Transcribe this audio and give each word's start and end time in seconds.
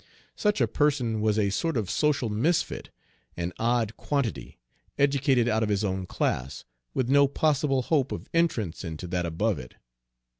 Such 0.35 0.59
a 0.59 0.67
person 0.67 1.21
was 1.21 1.37
a 1.37 1.51
sort 1.51 1.77
of 1.77 1.87
social 1.87 2.27
misfit, 2.27 2.89
an 3.37 3.53
odd 3.59 3.95
quantity, 3.97 4.57
educated 4.97 5.47
out 5.47 5.61
of 5.61 5.69
his 5.69 5.83
own 5.83 6.07
class, 6.07 6.65
with 6.95 7.07
no 7.07 7.27
possible 7.27 7.83
hope 7.83 8.11
of 8.11 8.27
entrance 8.33 8.83
into 8.83 9.05
that 9.09 9.27
above 9.27 9.59
it. 9.59 9.75